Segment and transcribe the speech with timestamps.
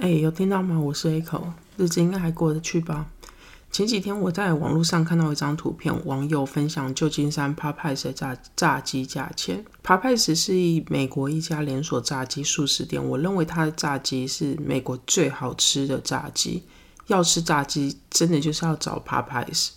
[0.00, 0.80] 哎，有听到吗？
[0.80, 3.06] 我是 A 口，日子应该还过得去吧？
[3.70, 9.62] 前几天我在网络上看到一张图片，网友分享旧金山 Popeyes 的炸炸鸡价钱。
[9.84, 10.52] Popeyes 是
[10.88, 16.62] 美国一家连锁炸鸡素食店，我认为它的炸鸡是美国最好吃的炸鸡。
[17.08, 19.72] 要吃炸鸡，真的就是要找 Popeyes。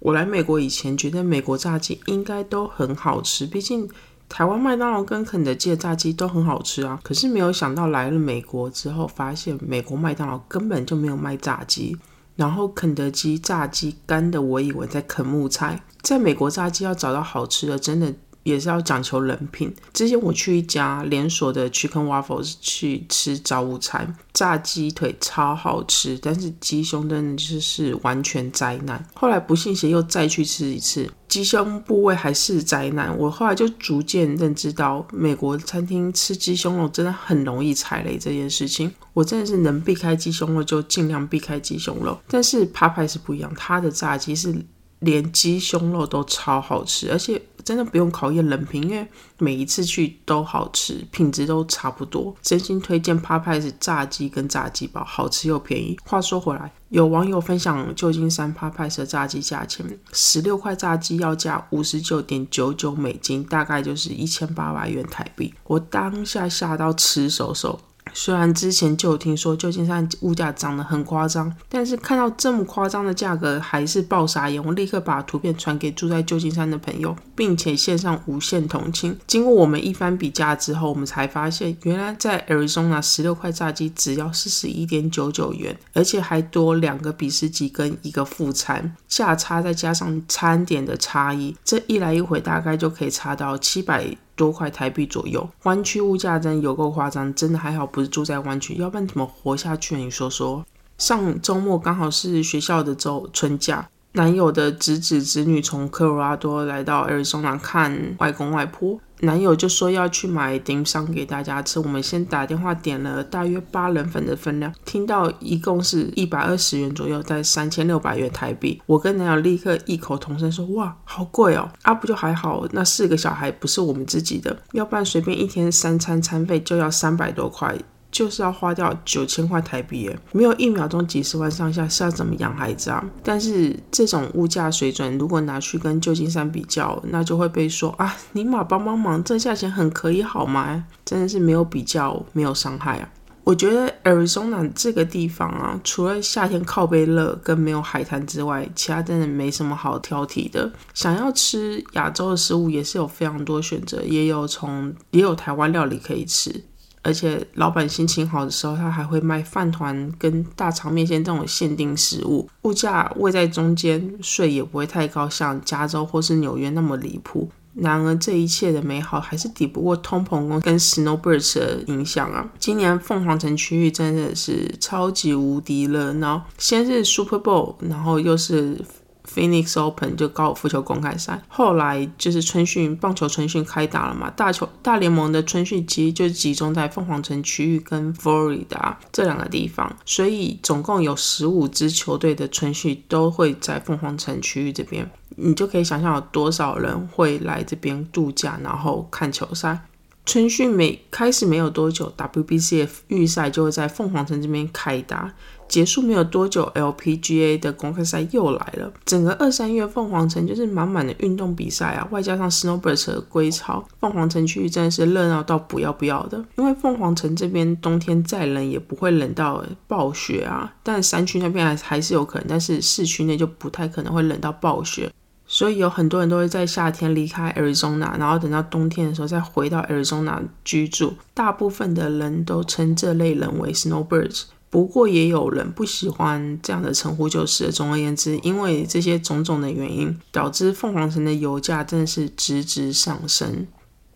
[0.00, 3.88] 我来美国以前，觉得美国炸鸡应该都很好吃，毕竟。
[4.28, 11.96] 台湾麦当劳跟肯德基的炸鸡都很好吃啊，可是没有想到来了美国之后，发现美国麦当劳根本就没有卖炸鸡，
[12.34, 15.82] 然后肯德基炸鸡干的，我以为在啃木材。
[16.02, 18.12] 在美国炸鸡要找到好吃的，真的。
[18.46, 19.74] 也是要讲求人品。
[19.92, 29.04] 之前我去一家连锁的 Chicken Waffles 去吃早午餐，炸鸡腿超好吃，但是鸡胸真的就是完全灾难。
[29.14, 33.16] 后来不信邪又再去吃一次，鸡胸部位还是灾难。
[33.18, 38.92] 我后来就逐渐认知到，美国餐厅吃鸡胸肉真的很容易踩雷这件事情。
[39.12, 42.16] 我真的是能避开鸡胸肉就尽量避开鸡胸肉。
[42.28, 44.54] 但是 Papa 是不一样，它的炸鸡是
[45.00, 47.42] 连鸡胸肉都超好吃，而且。
[47.66, 49.04] 真的不用考验人品，因为
[49.38, 52.32] 每一次去都好吃，品质都差不多。
[52.40, 55.98] 真心推荐 Popeyes 炸鸡跟炸鸡堡，好吃又便宜。
[56.04, 65.52] 话说回来，有网友分享旧金山 Popeyes 的炸鸡价钱，十六块炸鸡要价五十九点九九美金，大概就是一千八百元台币。
[65.64, 67.80] 我当下吓到吃手手。
[68.12, 74.64] 虽然之前就有听说旧金山物价涨得很夸张，但是看到这么夸张的价格还是爆傻眼。
[74.64, 79.16] 我立刻把图片传给住在旧金山的朋友，并且线上无限同情。
[79.26, 94.16] 经过我们一番比价之后，我们才发现，原来在 Arizona 十六块炸鸡只要四十一点九九元，而且还多两个比斯吉跟一个副餐，价差再加上餐点的差异，这一来一回大概就可以差到七百。
[94.36, 99.96] 多块台币左右，湾区物价真有够夸张，真的还好不是住在湾区，要不然怎么活下去？
[99.96, 100.64] 你说说。
[100.98, 103.88] 上周末刚好是学校的周春假。
[104.12, 111.80] 男友的侄子侄女从科罗拉多来到 Arizona 看外公外婆，男友就说要去买丁香给大家吃。
[111.80, 118.80] 我们先打电话点了大约八人份的分量，听到一共是一百二十元左右，在三千六百元台币。
[118.86, 122.66] 我跟男友立刻异口同声说：“哇，好贵哦！”啊，不就还好？
[122.72, 127.76] 那四个小孩不是我们自己的，要不然随便一天三餐餐费就要三百多块。
[128.16, 133.04] 就是要花掉九千块台币，没有一秒钟几十万上下是要怎么养孩子啊？
[133.22, 140.82] 但是这种物价水准，如果拿去跟旧金山比较，那就会被说啊，尼玛帮帮忙，这价钱很可以好吗？
[141.04, 143.08] 真的是没有比较，没有伤害啊！
[143.44, 150.72] 我觉得 Arizona 这个地方啊，除了夏天靠背热跟没有海滩之外，其他真的没什么好挑剔的。
[150.94, 156.64] 想要吃亚洲的食物，也是有非常多选择，也有从也有台湾料理可以吃。
[157.06, 167.48] 而且老板心情好的时候，他还会卖饭团跟大肠面线这种限定食物，物价位在中间，税也不会太高，像加州或是纽约那么离谱。
[167.74, 172.50] 然而，这一切的美好还是抵不过通膨跟 Snowbirds 的影响啊！
[172.58, 178.82] 今年凤凰城区域真的是超级无敌热闹，先是 Super Bowl，然后又是。
[179.26, 199.86] Phoenix Open 就高尔夫球公开赛，后来就是春训棒球春训开打了嘛，大球大联盟的春训其实就集中在凤凰城区域跟 Florida 这两个地方，所以总共有十五支球队的春训都会在凤凰城区域这边，你就可以想象有多少人会来这边度假，然后看球赛。
[200.26, 205.32] 春训没开始没有多久，WBCF 预赛就会在凤凰城这边开打。
[205.68, 208.92] 结束没有多久，LPGA 的公开赛又来了。
[209.04, 216.44] 整个二三月，凤凰城就是满满的运动比赛啊，外加上 Snowbirds 的归巢，凤凰城区域真的是热闹到不要不要的。
[216.56, 225.10] 因为凤凰城这边冬天再冷也不会冷到暴雪啊，但山区那边还还是有可能，但是市区内就不太可能会冷到暴雪。
[225.46, 231.14] 所以有很多人都会在夏天离开 Arizona，然后等到冬天的时候再回到 Arizona 居住。
[231.32, 234.42] 大部分的人都称这类人为 Snowbirds。
[234.68, 243.66] 不过也有人不喜欢这样的称呼，就是总而言之，因为这些种种的原因，导致凤凰城的油价真的是直直上升。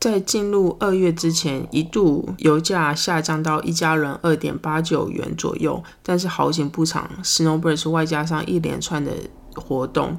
[0.00, 9.12] 在进入二月之前，一度油价下降到一家人二点八九元左右，但是好景不长，Snowbirds 外加上一连串的
[9.54, 10.18] 活动。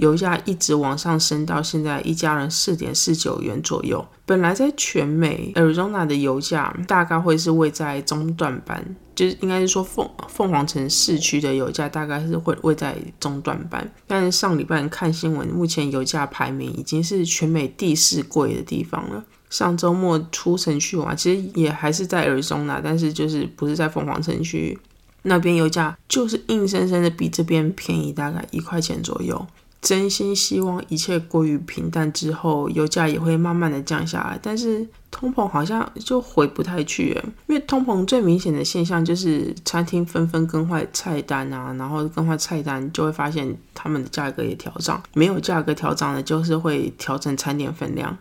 [0.00, 4.04] 油价一直往上升到现在一家人四点四九元左右。
[4.24, 13.92] 本来在全美 Arizona 的油价大概会是位在中段班，就是应该是说凤凤凰城市区的油价大概是会位在中段班。
[14.06, 19.22] 但是上礼拜看新闻，目前油价排名已经是全美第四贵的地方了。
[19.50, 24.78] 上周末出城去玩，其实也还是在 Arizona，，但是就是不是在凤凰城区
[25.22, 29.46] 那边，油价就是硬生生的比这边便宜大概一块钱左右。
[29.82, 34.38] 真心希望一切过于平淡之后，油价也会慢慢的降下来。
[34.42, 45.02] 但是通膨好像就回不太去，因为通膨最明显的现象就是餐厅纷纷更换菜单啊，然后更换菜单就会发现他们的价格也调涨。
[45.14, 48.18] 没有价格调涨的，就是会调整餐点分量。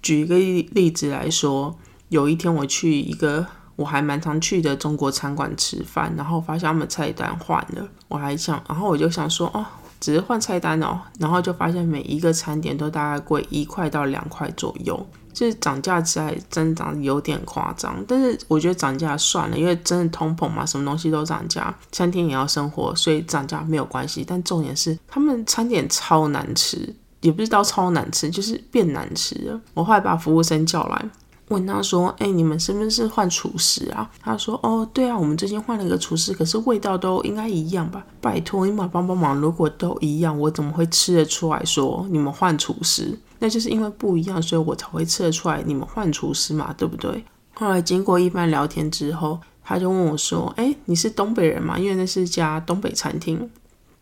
[0.00, 1.76] 举一个例子来说，
[2.10, 9.66] 有一天我去一个我还蛮常去的中国餐馆吃饭，然后发现他们菜单换了，我还想，然后我就想说，哦。
[10.00, 18.02] 只是换菜单哦，然后就发现每一个餐点都大概贵一块到两块左右，就是涨价在增长有点夸张。
[18.08, 24.24] 但是我觉得涨价算了，因为真的通膨嘛，什么东西都涨价，餐厅也要生活，所以涨价没有关系。
[24.26, 29.60] 但重点是他们餐点超难吃，也不是到超难吃，就是变难吃了。
[29.74, 31.10] 我后来把服务生叫来。
[31.50, 38.04] 问他说：“哎，你们是不是换厨师啊？”他说：“哦，对啊，我们最近换了一个厨师，可是味道都应该一样吧？
[38.20, 43.18] 拜托你们帮帮忙，如果都一样，我怎么会吃得出来说你们换厨师？
[43.38, 47.24] 那就是因为不一样，所以我才会吃得出来你们换厨师嘛，对不对？”
[47.54, 51.78] 后来经过一番聊天之后，他就问我说：“哎，你是东北人吗？
[51.78, 53.50] 因为那是家东北餐厅，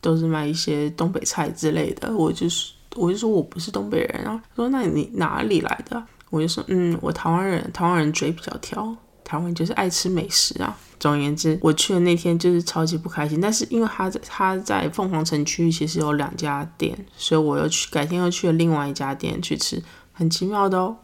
[0.00, 4.40] 都是卖一些东北菜之类的。”我就是，我就说我不是东北人啊。
[4.54, 6.00] 说那你哪里来的？
[6.30, 10.76] 我就说，嗯，我台湾人，台湾人嘴比较挑，台湾就是爱吃美食啊。
[11.00, 13.40] 总而言之，我去的那天就是超级不开心。
[13.40, 19.80] 但是因为他在他在凤凰城区其实有两家店，所以我又去改天又去了另外一家店去吃。
[20.12, 20.96] 很奇妙的哦，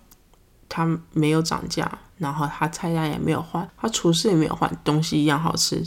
[0.69, 1.89] 他没有涨价，
[2.19, 5.83] 然后他菜单也没有换，他厨师也没有换，东西一样好吃。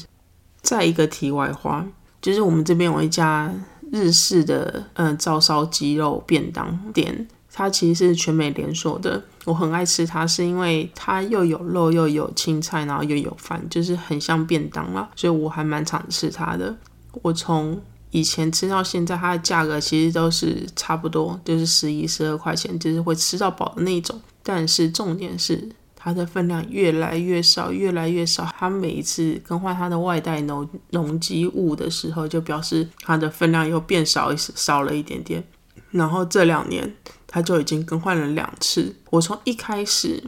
[0.62, 1.86] 再一个题外话，
[2.22, 3.54] 就是我们这边有一家
[3.92, 7.28] 日式的嗯照烧鸡肉便当店。
[7.58, 16.78] 它其实是全美连锁的，我很爱吃它，是因为它又有肉又有青菜，然后又有饭，就是很像便当啦，所以我还蛮常吃它的。
[17.24, 17.82] 我从
[18.12, 24.22] 以前吃到现在，它的价格其实都是差不多，就是十一、十二块钱，就是会吃到饱的那种。
[24.44, 28.48] 但是重点是它的分量越来越少，越来越少。
[28.56, 35.44] 它每一次更换它的外带农农机物的时候，就表示它的分量又变少少了一点点。
[35.90, 36.94] 然后这两年。
[37.28, 38.96] 他就已经更换了两次。
[39.12, 40.24] 我从一开始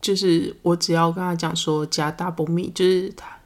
[0.00, 3.36] 就是我只要跟他讲说加 double me 就是他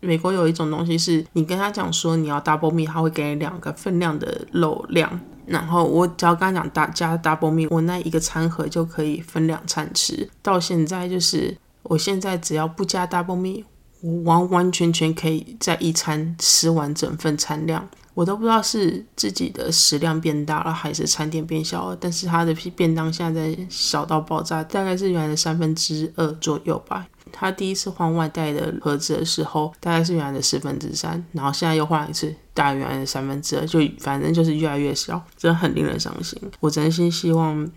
[0.00, 5.20] 美国有一种东西是你跟他讲说你要 double me 他会给你两个分量的肉量。
[5.46, 10.28] 然后我只要跟他讲大加 double me 我那一个餐盒就可以分两餐吃。
[10.42, 13.64] 到现在就是我现在只要不加 double me
[14.00, 17.88] 我完完全全可以在一餐吃完整份餐量。
[18.12, 21.96] 我都不知道是自己的食量变大了，还是餐点变小了。
[21.98, 27.06] 但是它的便当现在小到爆炸，大概是原来的三分之二左右吧。
[27.32, 36.36] 他第一次换外带的盒子的时候，大概是原来的十分之三，然后现在又换了一次，大概原来的三分之二，就反正就是越来越小，真的很令人伤心。
[36.58, 37.70] 我真心希望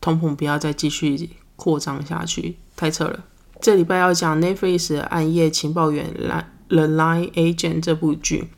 [0.00, 3.24] 通膨不要再继续扩张下去，太扯了。
[3.60, 6.06] 这礼拜要讲 Netflix《暗夜情报员》
[6.68, 8.48] The Line Agent 这部剧。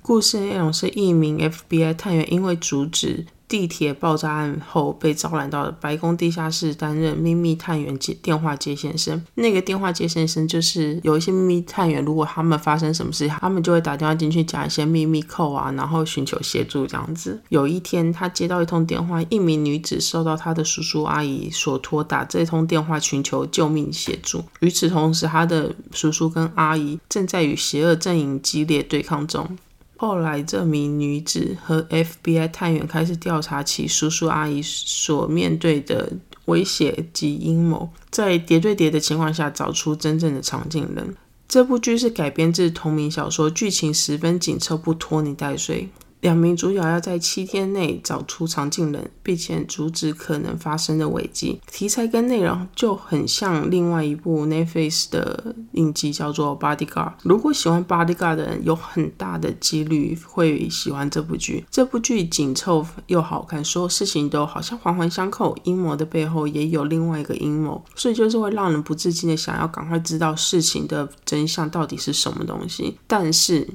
[0.00, 9.24] 故事内容是一名 FBI 探员因为阻止地铁爆炸案后被招揽到白宫地下室担任秘密探员接电话接线生。
[9.34, 17.40] 那个电话接线生就是有一些秘密探员，如果他们发生什么事，他们就会打电话进去讲一些秘密扣啊，然后寻求协助这样子。
[17.48, 24.42] 有一天，他接到一通电话，一名女子受到他的叔叔阿姨所托打这通电话寻求救命协助。
[24.60, 29.56] 与此同时，他的叔叔跟阿姨正在与邪恶阵营激烈对抗中。
[29.98, 36.12] 后来，这名女子和 FBI 探员开始调查其叔叔阿姨所面对的
[36.44, 41.16] 威胁及阴谋，在叠对叠的情况下找出真正的场景人。
[41.48, 45.88] 这部剧是改编自同名小说，剧情十分紧凑，不拖泥带水。
[46.26, 51.60] 两名主角要在七天内找出藏镜人，并且阻止可能发生的危机。
[51.70, 56.88] 题材跟内容就很像另外一部 Netflix 的影集，叫做《Bodyguard》。
[57.22, 61.64] 如果喜欢《Bodyguard》的人，有很大的几率会喜欢这部剧。
[61.70, 65.56] 这部剧紧凑又好看，所有事情都好像环环相扣。
[65.62, 72.98] 阴谋的背后也有另外一个阴谋，所以就是会让人不自禁的想要赶快知道事情的真相到底是什么东西。
[73.06, 73.68] 但是。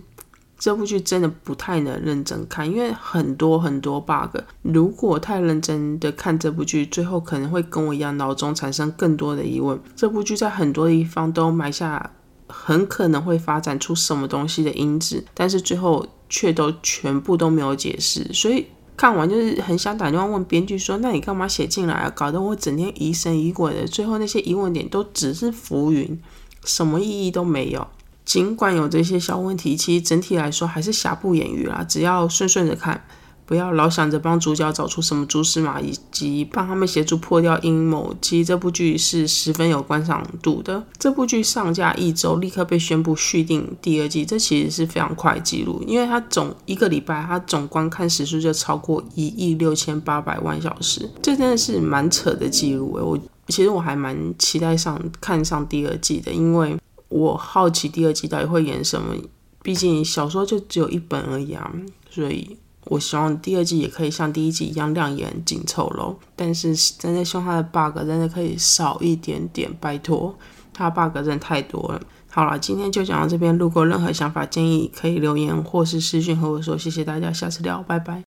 [0.61, 4.37] 这部剧真的不太能认真看，因为很多很多 bug。
[4.61, 9.79] 如果太认真的看这部剧，最后可能会跟我一样，脑中产生更多的疑问。
[9.95, 12.11] 这部剧在很多地方都埋下
[12.47, 18.67] 很可能会发展出什么东西的因子，但是最后却都全部都没有解释，所以。
[18.97, 22.11] 看完就是很想打电话问编剧说：“那你干嘛写进来啊？
[22.15, 26.21] 搞得我整天疑神疑鬼的，最后那些疑问点都只是浮云，
[26.65, 27.87] 什么意义都没有。”
[28.25, 31.85] 尽管有这些小问题，其实整体来说还是瑕不掩瑜啦。
[31.87, 33.03] 只要顺顺着看。
[33.43, 38.15] 不要老想着帮主角找出什么蛛丝马迹，及帮他们协助破掉阴谋。
[38.21, 40.81] 其实这部剧是十分有观赏度的。
[40.97, 53.01] 这部剧上架一周，立刻被宣布续订第二季，这其实是非常快记录，因为它总一个礼拜，它总观看时数就超过一亿六千八百万小时，这真的是蛮扯的记录诶。
[53.01, 56.77] 我其实我还蛮期待上看上第二季的，因为
[57.11, 59.13] 我好奇第二季到底会演什么。
[59.61, 61.71] 毕竟小说就只有一本而已啊，
[62.09, 62.57] 所以。
[62.85, 70.35] 我希望第二季也可以像第一季一样亮眼紧凑喽，但是真的希望它的 bug 真的可以少一点点，拜托，
[70.73, 72.01] 它 bug 真的太多了。
[72.27, 78.30] 好了，今天就讲到这边，如果任何想法建议可以留言或是私讯和我说，谢谢大家，下次聊，拜拜。